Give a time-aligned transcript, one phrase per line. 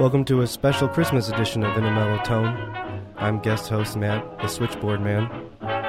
[0.00, 2.56] Welcome to a special Christmas edition of In a Mellow Tone.
[3.18, 5.28] I'm guest host Matt, the switchboard man,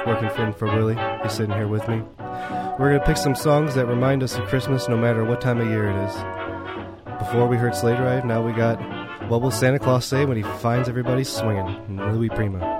[0.06, 0.98] working for, for Willie.
[1.22, 2.02] He's sitting here with me.
[2.78, 5.62] We're going to pick some songs that remind us of Christmas no matter what time
[5.62, 6.14] of year it is.
[7.20, 8.78] Before we heard Sleigh Ride, now we got
[9.30, 11.96] What Will Santa Claus Say When He Finds Everybody Swinging?
[12.12, 12.71] Louis Prima.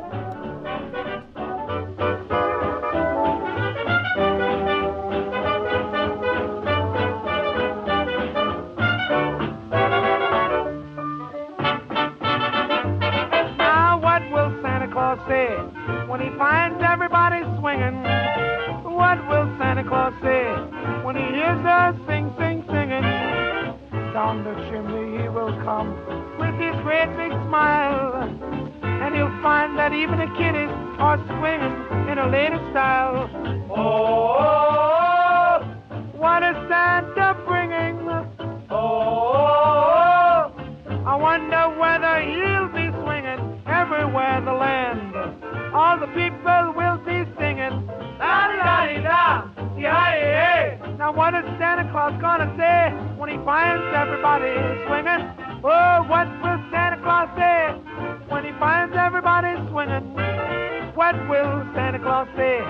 [61.12, 62.61] What will Santa Claus say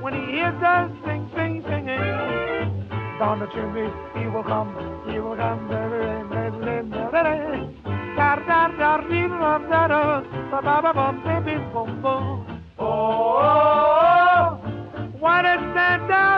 [0.00, 2.02] when he hears us sing, sing, singing?
[3.20, 3.88] Down the chimney
[4.18, 4.74] he will come,
[5.08, 5.68] he will come.
[11.74, 12.62] Boom boom.
[12.78, 14.58] Oh,
[15.18, 16.33] what is Santa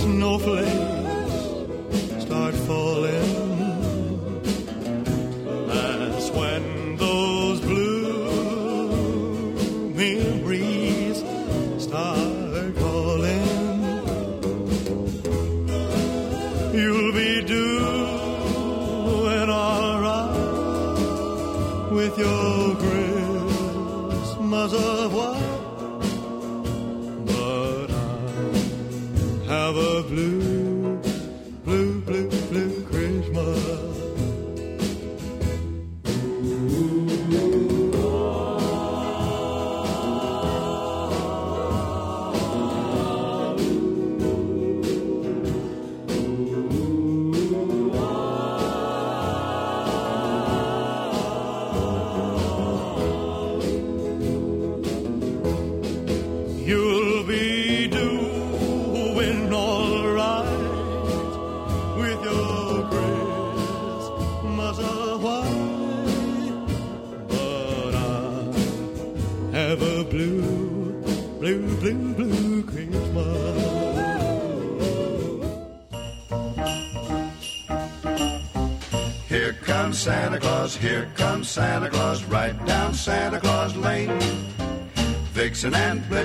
[0.00, 0.89] snowflakes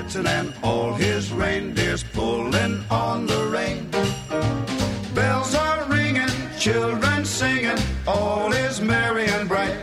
[0.06, 3.90] Blitzen and all his reindeers pulling on the rein.
[5.14, 7.76] Bells are ringing, children singing,
[8.06, 9.74] all is merry and bright.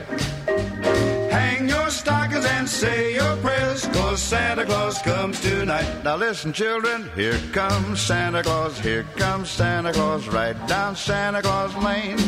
[1.30, 6.04] Hang your stockings and say your prayers, cause Santa Claus comes tonight.
[6.06, 11.76] Now listen, children, here comes Santa Claus, here comes Santa Claus, right down Santa Claus
[11.84, 12.20] Lane.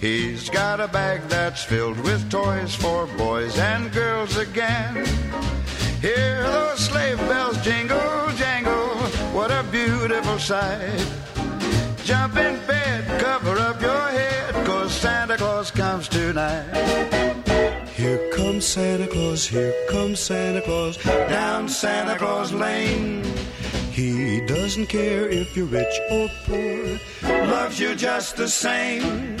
[0.00, 5.06] He's got a bag that's filled with toys for boys and girls again.
[6.02, 8.88] Hear those sleigh bells jingle, jangle,
[9.32, 11.06] what a beautiful sight.
[12.02, 16.66] Jump in bed, cover up your head, cause Santa Claus comes tonight.
[17.94, 23.22] Here comes Santa Claus, here comes Santa Claus, down Santa Claus Lane.
[23.92, 26.98] He doesn't care if you're rich or poor,
[27.46, 29.38] loves you just the same.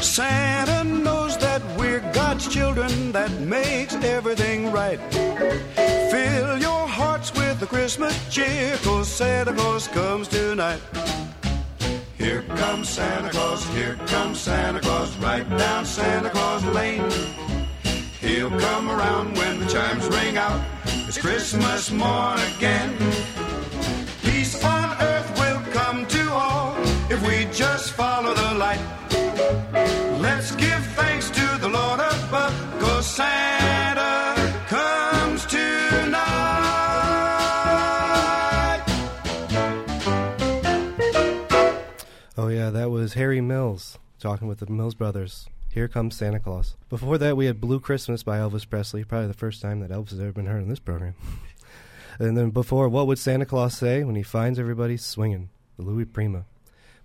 [0.00, 1.27] Santa knows
[2.00, 5.00] we're God's children, that makes everything right.
[6.10, 10.80] Fill your hearts with the Christmas cheer, cause Santa Claus comes tonight.
[12.16, 17.10] Here comes Santa Claus, here comes Santa Claus, right down Santa Claus Lane.
[18.20, 20.60] He'll come around when the chimes ring out.
[21.06, 22.96] It's Christmas morn again.
[24.22, 26.76] Peace on earth will come to all
[27.10, 28.80] if we just follow the light.
[30.20, 30.54] Let's
[33.00, 34.36] Santa
[34.66, 36.18] comes tonight.
[42.36, 45.46] Oh yeah, that was Harry Mills talking with the Mills Brothers.
[45.70, 46.76] Here comes Santa Claus.
[46.90, 49.04] Before that, we had Blue Christmas by Elvis Presley.
[49.04, 51.14] Probably the first time that Elvis has ever been heard on this program.
[52.18, 55.48] and then before, what would Santa Claus say when he finds everybody swinging?
[55.78, 56.44] The Louis Prima.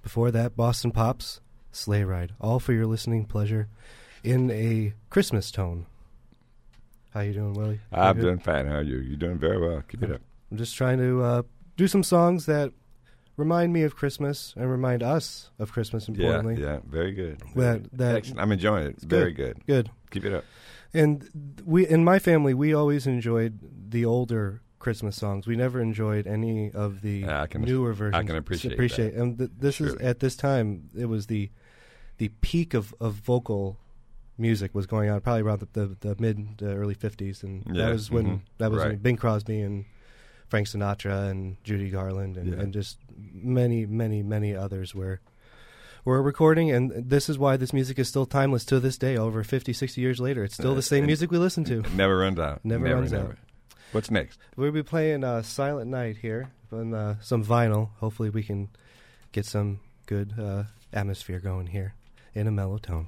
[0.01, 1.39] Before that, Boston Pops,
[1.71, 2.33] Sleigh Ride.
[2.41, 3.69] All for your listening pleasure
[4.23, 5.85] in a Christmas tone.
[7.11, 7.79] How you doing, Willie?
[7.91, 8.21] I'm good?
[8.23, 8.65] doing fine.
[8.67, 8.97] How are you?
[8.97, 9.83] You're doing very well.
[9.87, 10.21] Keep it up.
[10.51, 11.41] I'm just trying to uh,
[11.77, 12.71] do some songs that
[13.37, 16.07] remind me of Christmas and remind us of Christmas.
[16.09, 16.79] Yeah, Importantly, yeah.
[16.87, 17.41] Very good.
[17.55, 18.39] That- that- Excellent.
[18.39, 19.01] I'm enjoying it.
[19.01, 19.63] Very good.
[19.67, 19.89] Good.
[20.11, 20.43] Keep it up.
[20.93, 23.59] And we, in my family, we always enjoyed
[23.91, 25.47] the older Christmas songs.
[25.47, 28.15] We never enjoyed any of the Yeah, I can- newer versions.
[28.23, 29.13] I can appreciate appreciate.
[29.15, 29.21] that.
[29.21, 31.49] And th- this is at this time, it was the
[32.19, 33.79] the peak of, of vocal
[34.37, 37.85] music was going on, probably around the, the, the mid to early fifties, and Yeah,
[37.85, 38.97] that was when mhm, that was when.
[38.97, 39.85] Bing Crosby and
[40.47, 42.59] Frank Sinatra and Judy Garland and, Yeah.
[42.61, 42.97] and just
[43.33, 45.19] many, many, many others were
[46.05, 49.41] were recording and this is why this music is still timeless to this day over
[49.41, 52.37] 50 60 years later it's still Uh, the same music we listen to never runs
[52.37, 52.59] out.
[52.65, 53.37] Never runs out.
[53.93, 54.37] What's next?
[54.57, 58.67] we'll be playing uh, silent night here on uh, some vinyl hopefully we can
[59.31, 61.93] get some good uh, atmosphere going here
[62.35, 63.07] in a mellow tone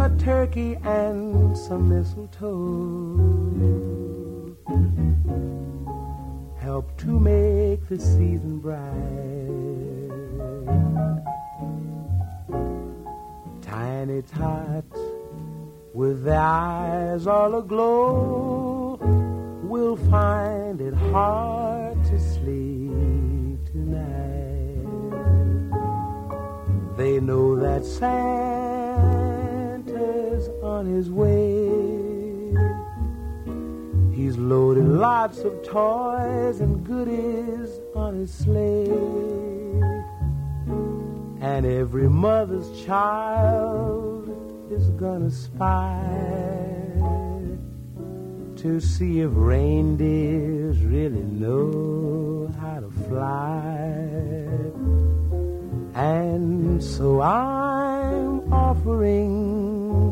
[0.00, 3.18] a turkey and some mistletoe
[6.58, 8.80] help to make the season bright.
[13.60, 14.98] Tiny tots
[15.92, 18.98] with their eyes all aglow
[19.64, 24.86] will find it hard to sleep tonight.
[26.96, 27.84] They know that
[30.40, 31.68] Santa's on his way.
[34.14, 38.90] He's loaded lots of toys and goodies on his sleigh
[41.42, 44.28] and every mother's child
[44.70, 45.98] is gonna spy
[48.56, 53.80] to see if reindeers really know how to fly.
[55.94, 59.59] And so I'm offering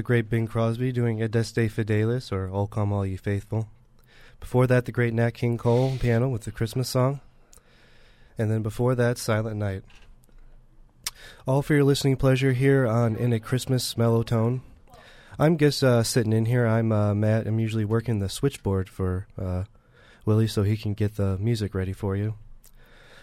[0.00, 3.68] the great Bing Crosby doing Adeste Fideles, or All Come All Ye Faithful.
[4.40, 7.20] Before that, the great Nat King Cole piano with the Christmas song.
[8.38, 9.82] And then before that, Silent Night.
[11.46, 14.62] All for your listening pleasure here on In a Christmas Mellow Tone.
[15.38, 16.66] I'm just uh, sitting in here.
[16.66, 17.46] I'm uh, Matt.
[17.46, 19.64] I'm usually working the switchboard for uh,
[20.24, 22.36] Willie so he can get the music ready for you.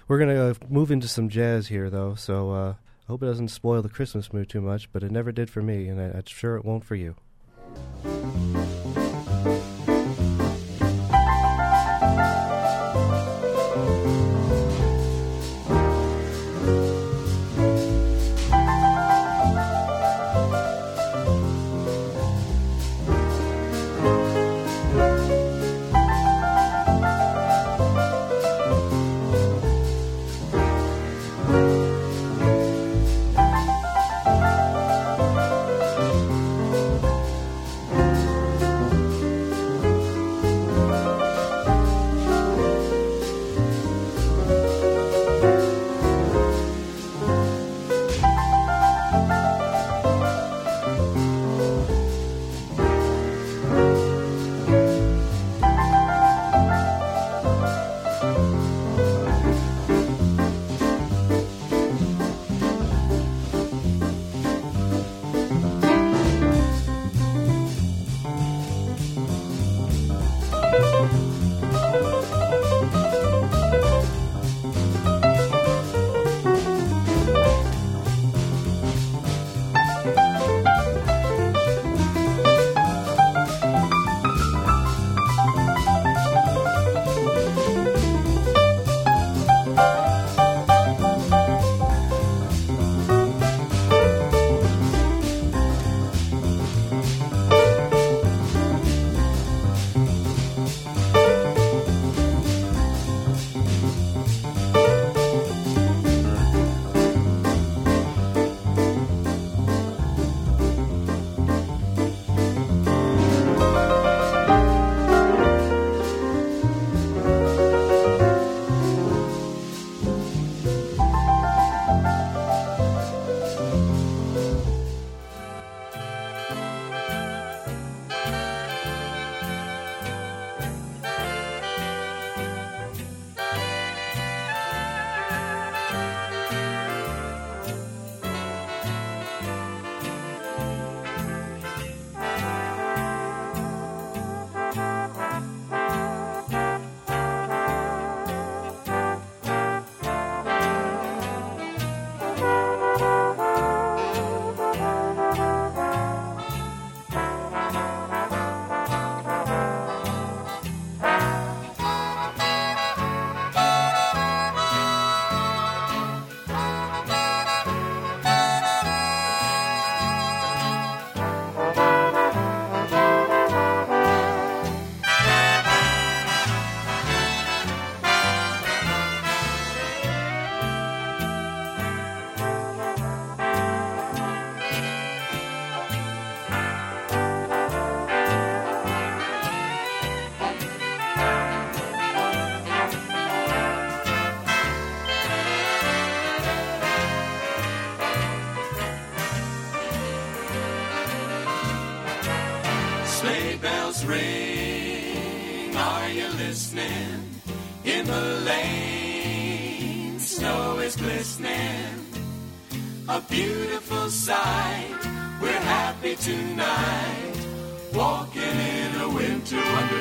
[0.08, 2.74] We're going to move into some jazz here, though, so uh,
[3.08, 5.88] hope it doesn't spoil the Christmas mood too much, but it never did for me,
[5.88, 7.16] and I, I'm sure it won't for you.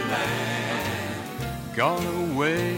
[0.07, 1.75] Wonderland.
[1.75, 2.73] Gone away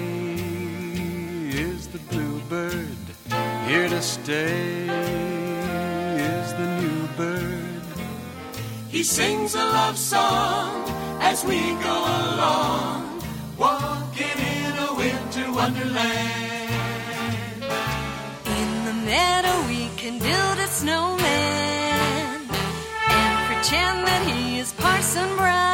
[1.51, 2.97] is the bluebird.
[3.67, 4.87] Here to stay
[6.17, 7.83] is the new bird.
[8.89, 10.89] He sings a love song
[11.21, 13.23] as we go along,
[13.59, 16.73] walking in a winter wonderland.
[18.47, 22.49] In the meadow we can build a snowman
[23.11, 25.68] and pretend that he is Parson Brown.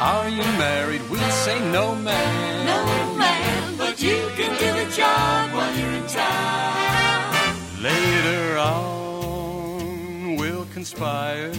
[0.00, 1.02] Are you married?
[1.10, 2.66] We'll say no man.
[2.66, 7.82] No man, but you can do the job while you're in town.
[7.82, 11.52] Later on, we'll conspire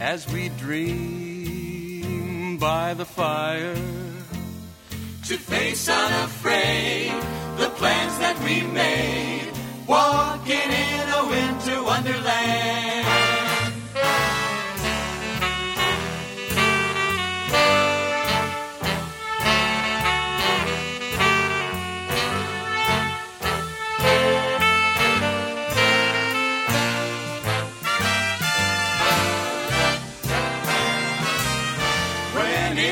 [0.00, 3.74] as we dream by the fire.
[5.24, 7.10] To face unafraid
[7.56, 9.50] the plans that we made,
[9.86, 13.45] walking in a winter wonderland.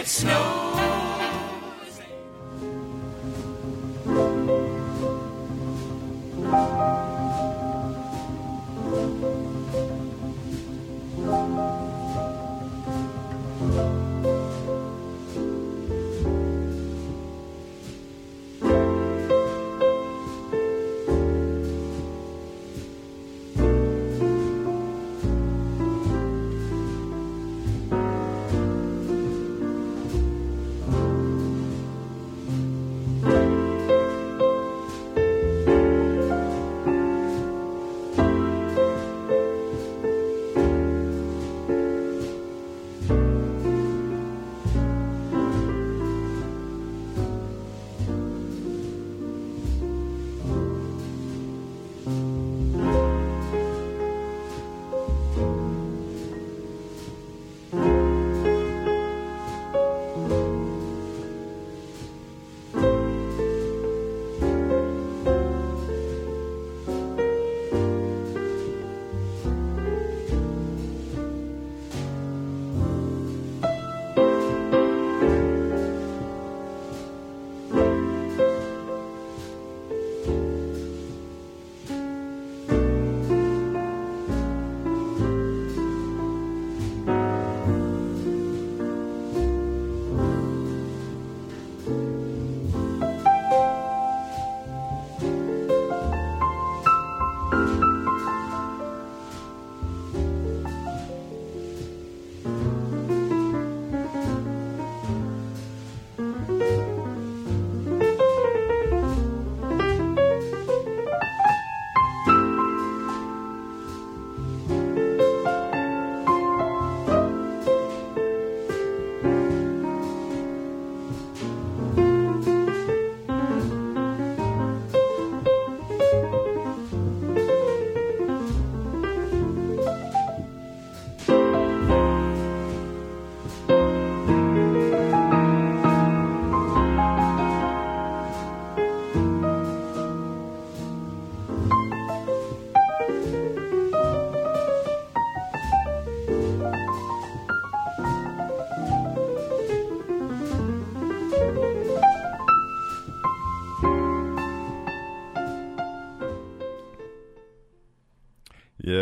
[0.05, 0.64] It snows.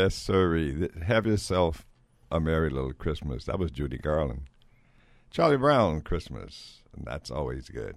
[0.03, 0.89] Yes, sirree.
[1.07, 1.87] Have yourself
[2.29, 3.45] a merry little Christmas.
[3.45, 4.49] That was Judy Garland.
[5.31, 6.83] Charlie Brown, Christmas.
[6.93, 7.95] And that's always good.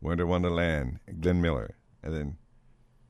[0.00, 1.74] Winter Wonderland, Glenn Miller.
[2.02, 2.36] And then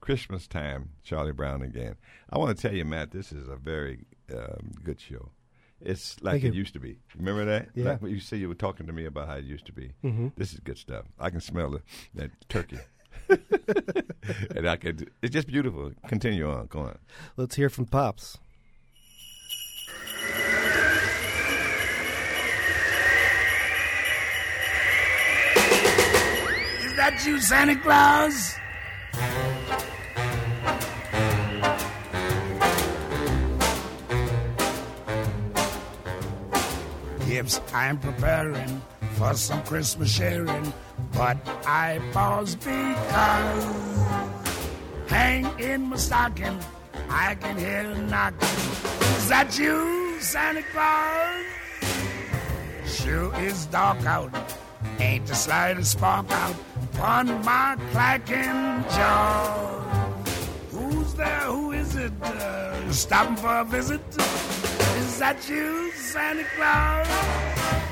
[0.00, 1.94] Christmas time, Charlie Brown again.
[2.28, 4.00] I want to tell you, Matt, this is a very
[4.32, 5.30] um, good show.
[5.80, 6.58] It's like Thank it you.
[6.58, 6.98] used to be.
[7.16, 7.68] Remember that?
[7.76, 7.98] Yeah.
[8.00, 9.92] Like you said you were talking to me about how it used to be.
[10.02, 10.28] Mm-hmm.
[10.36, 11.04] This is good stuff.
[11.20, 11.82] I can smell the,
[12.16, 12.80] that turkey.
[14.56, 15.10] and I could.
[15.22, 15.92] It's just beautiful.
[16.06, 16.66] Continue on.
[16.66, 16.98] Go on.
[17.36, 18.38] Let's hear from Pops.
[26.84, 28.54] Is that you, Santa Claus?
[37.26, 38.82] Gifts I'm preparing
[39.14, 40.72] for some Christmas sharing,
[41.14, 43.64] but I pause because
[45.06, 46.58] hang in my stocking,
[47.08, 48.48] I can hear a knocking.
[49.18, 51.44] Is that you, Santa Claus?
[52.86, 54.32] Sure is dark out.
[54.98, 56.56] Ain't the slightest spark out
[56.94, 59.80] upon my clacking jaw.
[60.70, 61.40] Who's there?
[61.40, 62.12] Who is it?
[62.22, 64.02] Uh, stopping for a visit?
[64.98, 67.83] Is that you, Santa Claus?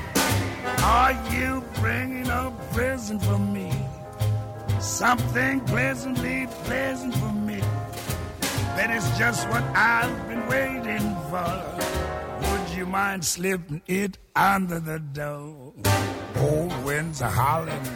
[0.65, 3.71] Are you bringing a present for me?
[4.79, 7.59] Something pleasantly pleasant for me.
[8.75, 11.83] That is just what I've been waiting for.
[12.41, 15.73] Would you mind slipping it under the door?
[16.35, 17.87] Cold winds are howling,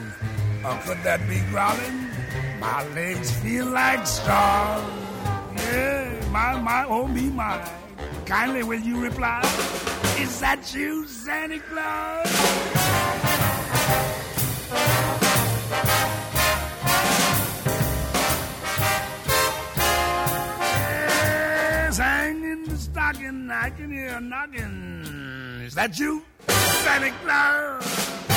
[0.66, 2.08] or could that be growling?
[2.60, 4.84] My legs feel like straws.
[5.56, 7.68] Yeah, my, my, oh me, my.
[8.26, 9.42] kindly will you reply?
[10.20, 12.28] Is that you, Santa Claus?
[21.88, 25.64] Yes, hang in the stocking, I can hear a knocking.
[25.66, 28.37] Is that you, Santa Claus?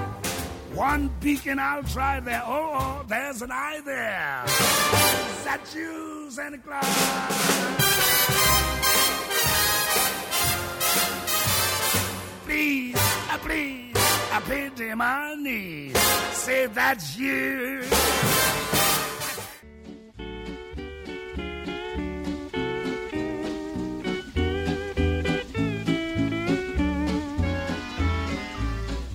[0.73, 2.41] One beacon I'll try there.
[2.45, 4.43] Oh, oh, there's an eye there.
[4.45, 6.85] Is that you, Santa Claus?
[12.45, 13.95] Please, uh, please,
[14.31, 15.97] I pity my knees.
[16.33, 17.83] Say that's you.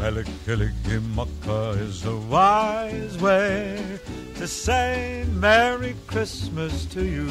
[0.00, 4.00] Mele Kalikimaka is a wise way
[4.36, 7.26] to say Merry Christmas to you.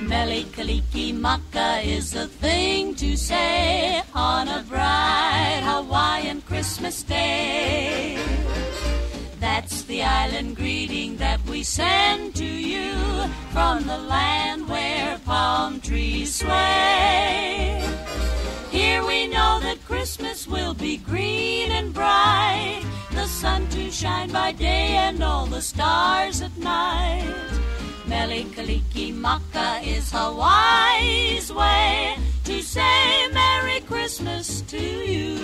[0.00, 8.18] Mele Kalikimaka is a thing to say on a bright Hawaiian Christmas day.
[9.40, 12.94] That's the island greeting that we send to you
[13.52, 18.01] from the land where palm trees sway.
[18.72, 24.52] Here we know that Christmas will be green and bright, the sun to shine by
[24.52, 27.34] day and all the stars at night.
[28.06, 35.36] Mele Kalikimaka is Hawaii's way to say Merry Christmas to you.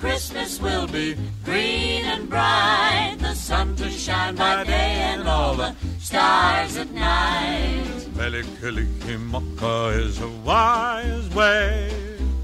[0.00, 5.74] Christmas will be green and bright, the sun to shine by day and all the
[5.98, 8.08] stars at night.
[8.16, 11.92] Mele Kalikimaka is a wise way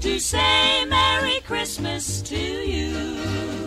[0.01, 3.66] To say Merry Christmas to you.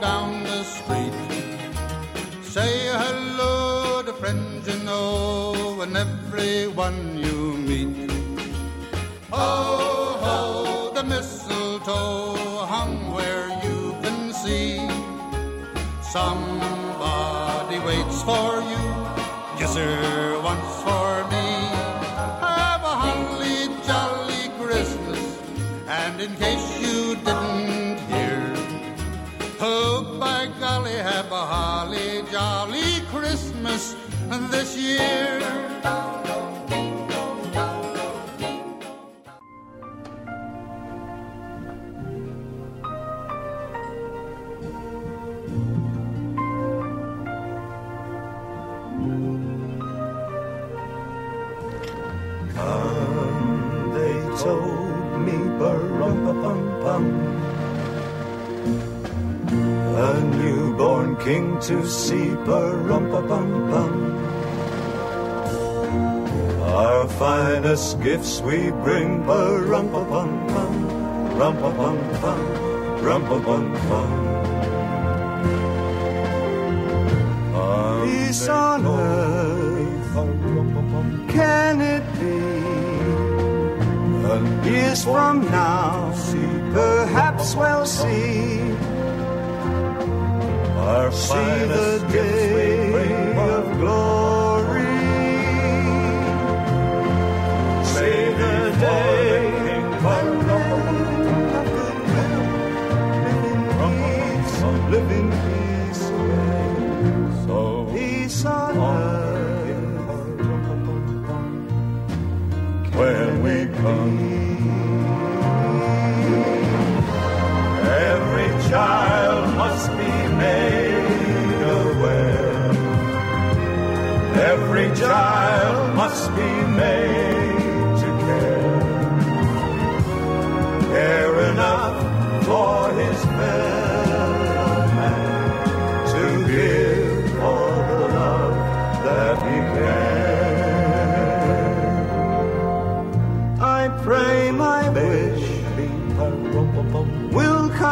[0.00, 1.12] down the street.
[2.42, 8.10] Say hello to friends you know and everyone you meet.
[9.30, 14.78] Ho, ho, the mistletoe hung where you can see.
[16.02, 18.84] Somebody waits for you,
[19.58, 21.46] yes, sir, once for me.
[22.40, 25.38] Have a holly jolly Christmas,
[25.88, 26.67] and in case
[34.50, 36.17] this year.
[61.28, 63.90] King to see, bum bum
[66.80, 70.72] Our finest gifts we bring, bum bum bum
[71.38, 72.40] Rumpa bum bum,
[73.04, 74.12] rumpa bum bum.
[78.04, 80.14] Peace on earth,
[81.36, 82.38] can it be?
[84.32, 86.10] And Years from now,
[86.72, 88.77] perhaps we'll see.
[90.88, 92.67] Our see the day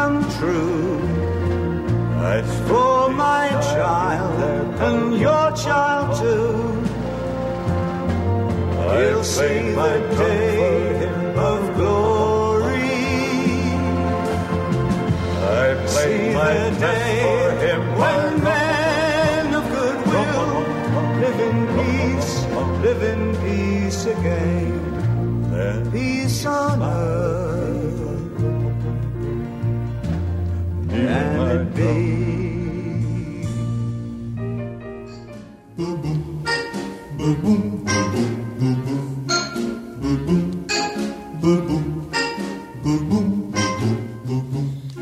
[0.07, 0.99] come true.
[2.35, 4.35] As for my child
[4.87, 6.53] and your child too,
[8.91, 11.07] he'll see the day
[11.49, 13.03] of glory.
[15.63, 20.55] I play my day for him when men of goodwill
[21.23, 22.31] live in peace,
[22.85, 24.75] live in peace again.
[25.91, 27.46] Peace on earth.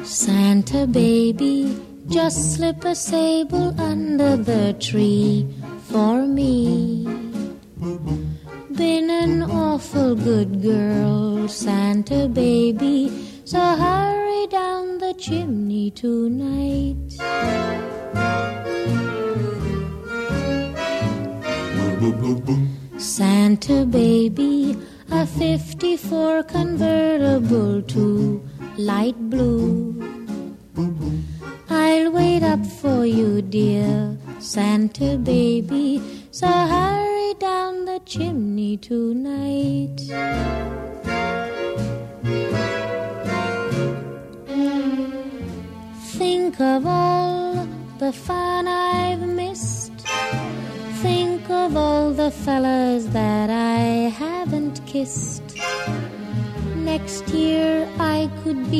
[0.03, 5.47] Santa baby, just slip a sable under the tree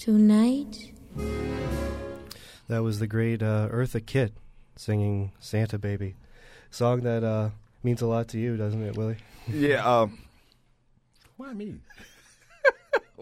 [0.00, 0.92] Tonight.
[2.68, 4.32] That was the great uh, Eartha Kitt
[4.74, 6.14] singing Santa Baby.
[6.70, 7.50] Song that uh,
[7.82, 9.18] means a lot to you, doesn't it, Willie?
[9.46, 9.84] Yeah.
[9.84, 10.22] Um,
[11.36, 11.80] why me?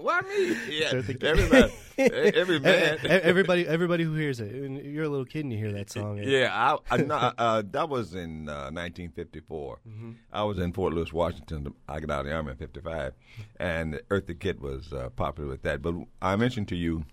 [0.00, 0.56] Why me?
[0.78, 2.98] Yeah, everybody, every man.
[3.04, 4.52] E- everybody, everybody who hears it.
[4.52, 6.18] You're a little kid and you hear that song.
[6.22, 9.78] Yeah, I, I no, uh, that was in uh, 1954.
[9.88, 10.14] Mhm.
[10.32, 11.74] I was in Fort Lewis, Washington.
[11.88, 13.12] I got out of the army in '55,
[13.58, 15.82] and Eartha Kitt was uh, popular with that.
[15.82, 17.04] But I mentioned to you,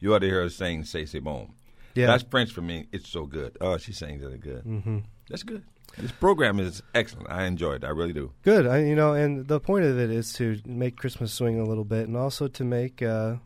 [0.00, 1.52] you ought to hear her sing "C'est c'est bon."
[1.94, 2.06] Yeah.
[2.06, 2.86] that's French for me.
[2.92, 3.56] It's so good.
[3.60, 4.64] Oh, she sings really good.
[4.64, 5.04] Mhm.
[5.28, 5.64] That's good.
[5.98, 7.30] This program is excellent.
[7.30, 7.84] I enjoy it.
[7.84, 8.32] I really do.
[8.42, 8.66] Good.
[8.66, 11.84] I, you know, and the point of it is to make Christmas swing a little
[11.84, 13.36] bit, and also to make uh,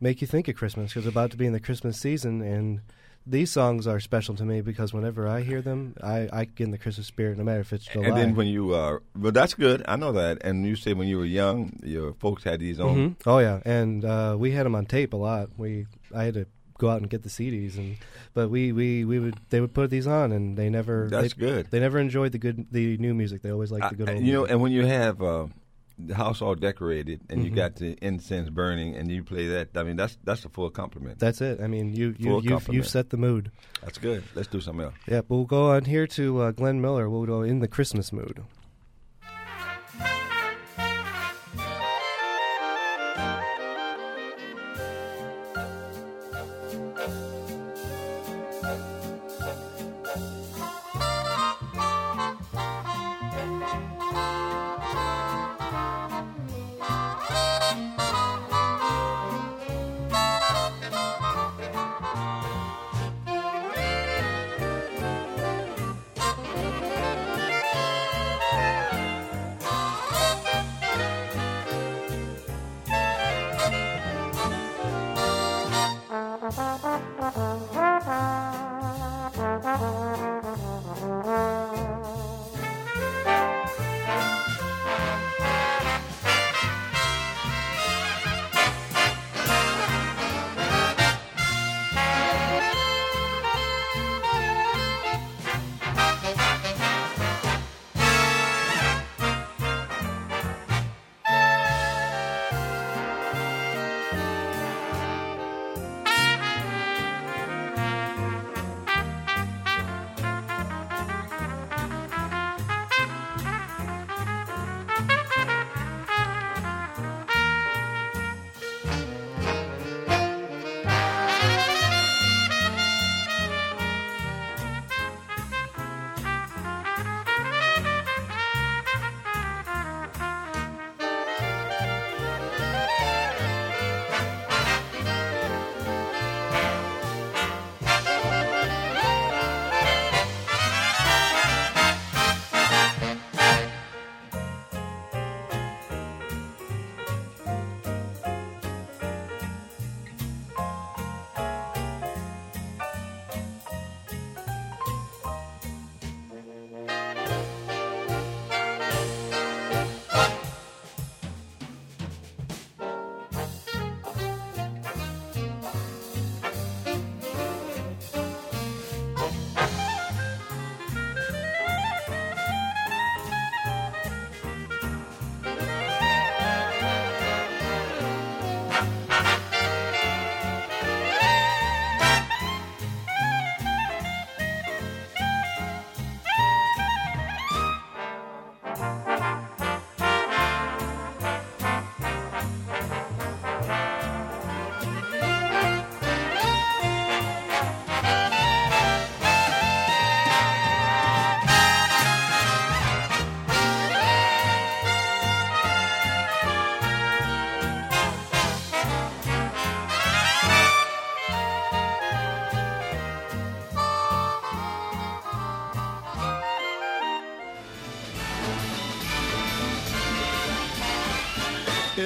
[0.00, 2.80] make you think of Christmas because we're about to be in the Christmas season, and
[3.28, 6.70] these songs are special to me because whenever I hear them, I, I get in
[6.70, 8.06] the Christmas spirit, no matter if it's July.
[8.06, 9.82] And then when you, uh, well, that's good.
[9.88, 10.38] I know that.
[10.44, 12.96] And you say when you were young, your folks had these on.
[12.96, 13.16] Mhm.
[13.26, 15.50] Oh yeah, and uh, we had them on tape a lot.
[15.56, 16.46] We I had to
[16.78, 17.96] go out and get the CDs, and
[18.34, 21.40] but we, we, we would they would put these on, and they never That's they,
[21.40, 21.70] good.
[21.70, 23.42] They never enjoyed the good the new music.
[23.42, 24.22] They always liked the good I- old.
[24.24, 25.46] you know, and when you have uh,
[25.98, 27.54] the house all decorated and you Mhm.
[27.56, 31.18] got the incense burning and you play that, I mean, that's that's a full compliment.
[31.18, 31.60] That's it.
[31.60, 33.50] I mean, you you Full you you've set the mood.
[33.82, 34.22] That's good.
[34.34, 34.94] Let's do something else.
[35.08, 37.08] Yeah, but we'll go on here to uh, Glenn Miller.
[37.08, 38.42] We'll go in the Christmas mood.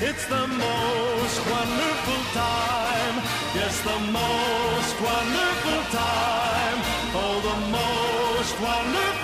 [0.00, 3.14] It's the most wonderful time.
[3.54, 6.78] Yes, the most wonderful time.
[7.14, 9.23] Oh, the most wonderful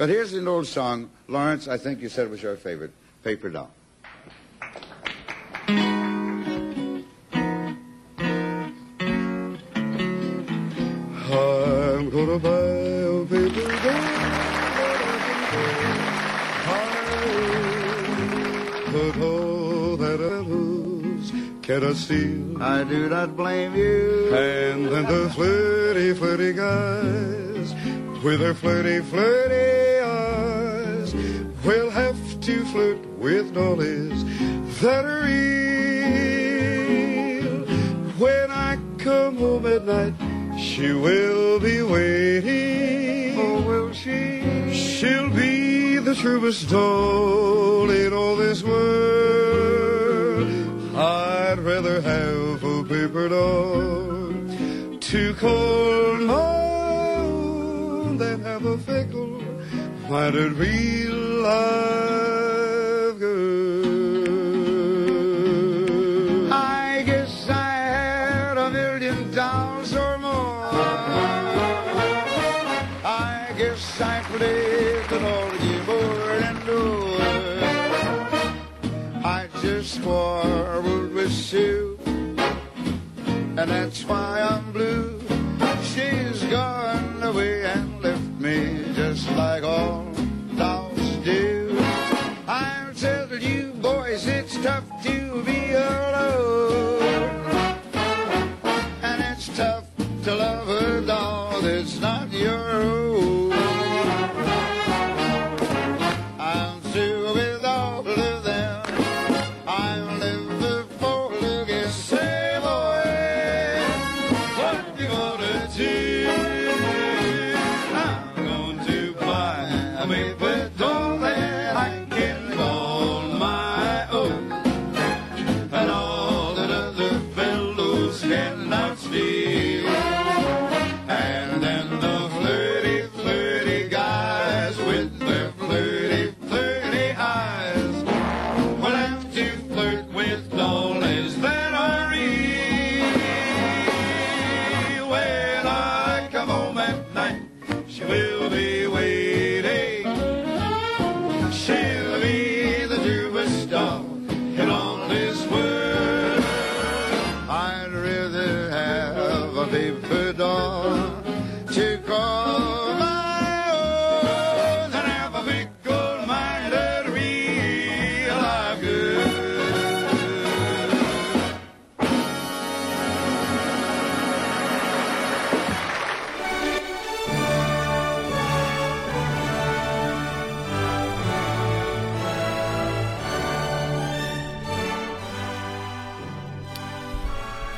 [0.00, 1.10] But here's an old song.
[1.28, 2.92] Lawrence, I think you said it was your favorite.
[3.22, 3.70] Paper Doll.
[11.28, 14.00] I'm gonna buy a paper doll.
[18.92, 21.30] The doll that I lose
[21.60, 22.62] cannot steal.
[22.62, 24.34] I do not blame you.
[24.34, 27.74] And then the flirty, flirty guys
[28.24, 29.59] with their flirty, flirty
[60.40, 63.84] minded real live girl.
[66.52, 70.70] I guess I had a million dolls or more.
[73.04, 75.18] I guess I played the
[75.58, 77.22] game over and over.
[79.24, 85.19] I just quarreled with Sue, and that's why I'm blue.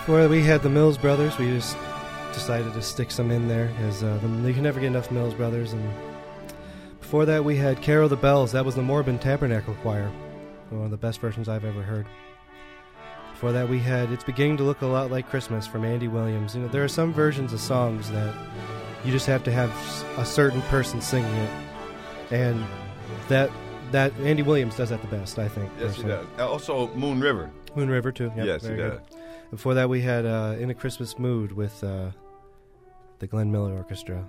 [0.03, 1.76] Before we had the Mills Brothers, we just
[2.32, 5.72] decided to stick some in there because uh, you can never get enough Mills Brothers.
[5.72, 5.92] And
[7.00, 8.50] before that, we had Carol the Bells.
[8.50, 10.11] That was the Mormon Tabernacle Choir,
[10.70, 12.07] one of the best versions I've ever heard.
[13.32, 16.57] Before that, we had "It's Beginning to Look a Lot Like Christmas" from Andy Williams.
[16.57, 18.34] You know, there are some versions of songs that
[19.05, 19.70] you just have to have
[20.18, 21.50] a certain person singing it,
[22.32, 22.64] and
[23.28, 23.50] that
[23.92, 25.70] that Andy Williams does that the best, I think.
[25.78, 26.26] Yes, he does.
[26.40, 27.50] Also, Moon River.
[27.76, 28.32] Moon River too.
[28.36, 28.98] Yep, Yes, he does.
[28.98, 29.00] good.
[29.53, 32.11] Before that, we had uh, "In a Christmas Mood" with uh,
[33.18, 34.24] the Glenn Miller Orchestra.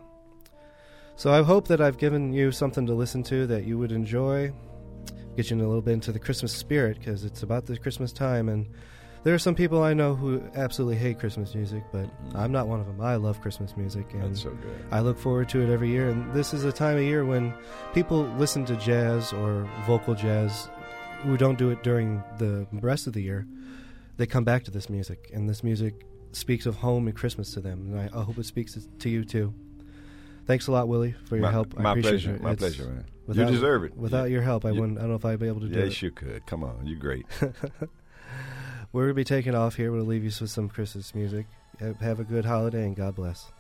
[1.16, 4.52] So I hope that I've given you something to listen to that you would enjoy,
[5.38, 8.12] get you in a little bit into the Christmas spirit because it's about the Christmas
[8.12, 8.68] time, and
[9.24, 12.82] there are some people I know who absolutely hate Christmas music, but I'm not one
[12.82, 13.00] of them.
[13.00, 14.28] I love Christmas music, and Mm.
[14.28, 14.86] That's so good.
[14.92, 16.10] I look forward to it every year.
[16.10, 17.54] And this is a time of year when
[17.94, 20.70] people listen to jazz or vocal jazz
[21.22, 23.48] who don't do it during the rest of the year.
[24.18, 27.62] They come back to this music, and this music speaks of home and Christmas to
[27.62, 27.92] them.
[27.94, 29.54] And I, I hope it speaks to you too.
[30.46, 31.74] Thanks a lot, Willie, for your My- help.
[31.78, 32.42] I my appreciate pleasure, it.
[32.42, 33.06] my It's- pleasure, man.
[33.08, 33.96] You Without, deserve it.
[33.98, 34.98] Without You- your help, I you- wouldn't.
[34.98, 35.86] I don't know if I'd be able to do it.
[35.86, 36.46] Yes, you could.
[36.46, 37.26] Come on, you're great.
[38.92, 39.92] We're gonna be taking off here.
[39.92, 41.48] We'll leave you with some Christmas music.
[41.80, 43.52] Have, have a good holiday and God bless.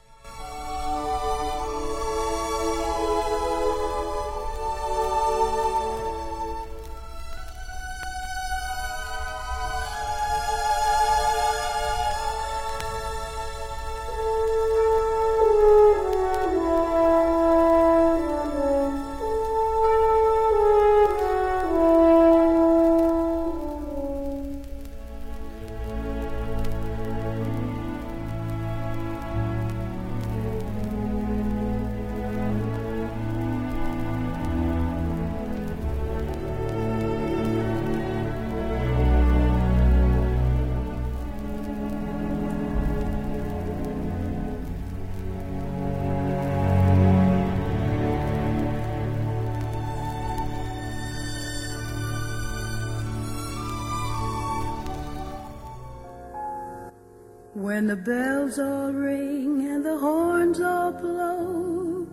[57.64, 62.05] When the bells all ring and the horns all blow,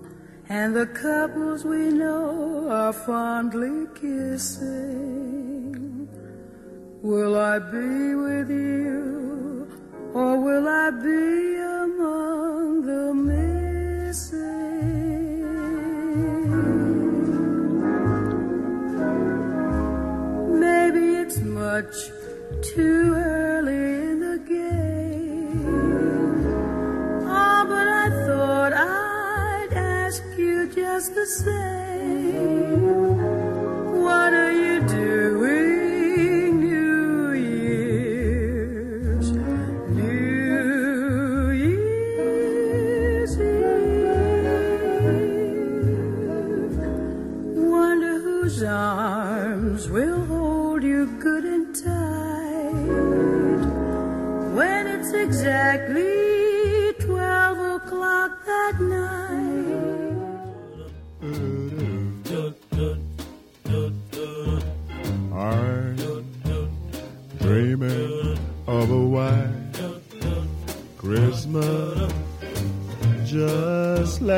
[0.48, 5.48] and the couples we know are fondly kissing,
[7.02, 9.66] will I be with you,
[10.14, 14.50] or will I be among the missing?
[20.60, 21.96] Maybe it's much
[22.62, 23.39] too early
[31.00, 31.79] just the same.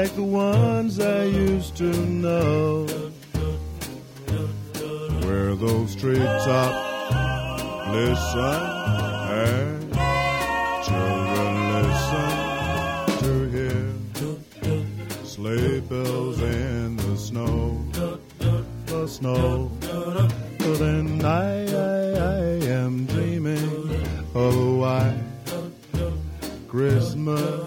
[0.02, 2.86] Like the ones I used to know,
[5.24, 7.54] where those treetops
[7.94, 8.62] listen
[9.46, 9.92] and
[10.86, 12.30] children listen
[13.22, 13.86] to hear
[15.24, 17.84] sleigh bells in the snow,
[18.86, 19.70] the snow.
[20.58, 22.02] But then I, I,
[22.34, 22.42] I
[22.80, 23.70] am dreaming
[24.34, 25.22] of a white
[26.66, 27.61] Christmas